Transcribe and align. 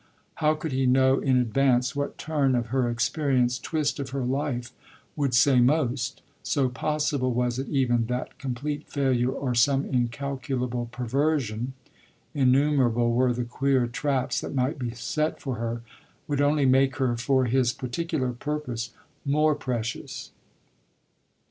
How 0.37 0.55
could 0.55 0.71
he 0.71 0.87
know 0.87 1.19
in 1.19 1.37
advance 1.37 1.95
what 1.95 2.17
turn 2.17 2.55
of 2.55 2.69
her 2.69 2.89
experience, 2.89 3.59
twist 3.59 3.99
of 3.99 4.09
her 4.09 4.25
life, 4.25 4.73
would 5.15 5.35
say 5.35 5.59
most? 5.59 6.23
so 6.41 6.69
possible 6.69 7.31
was 7.31 7.59
it 7.59 7.69
even 7.69 8.07
that 8.07 8.39
complete 8.39 8.87
failure 8.87 9.29
or 9.29 9.53
some 9.53 9.85
incalculable 9.85 10.87
perversion 10.91 11.73
(innumerable 12.33 13.13
were 13.13 13.31
the 13.31 13.43
queer 13.43 13.85
traps 13.85 14.41
that 14.41 14.55
might 14.55 14.79
be 14.79 14.89
set 14.89 15.39
for 15.39 15.57
her) 15.57 15.83
would 16.27 16.41
only 16.41 16.65
make 16.65 16.95
her 16.95 17.15
for 17.15 17.45
his 17.45 17.71
particular 17.71 18.31
purpose 18.31 18.95
more 19.23 19.53
precious. 19.53 20.31